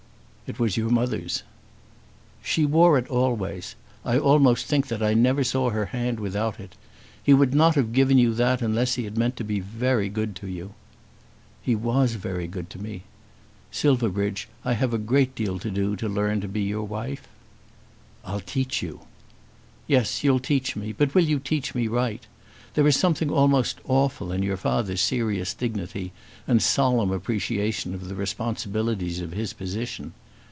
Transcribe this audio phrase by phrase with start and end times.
[0.51, 1.43] "It was your mother's."
[2.43, 3.75] "She wore it always.
[4.03, 6.75] I almost think that I never saw her hand without it.
[7.23, 10.35] He would not have given you that unless he had meant to be very good
[10.43, 10.73] to you."
[11.61, 13.03] "He was very good to me.
[13.71, 17.29] Silverbridge, I have a great deal to do, to learn to be your wife."
[18.25, 19.03] "I'll teach you."
[19.87, 20.91] "Yes; you'll teach me.
[20.91, 22.27] But will you teach me right?
[22.73, 26.11] There is something almost awful in your father's serious dignity
[26.45, 30.11] and solemn appreciation of the responsibilities of his position.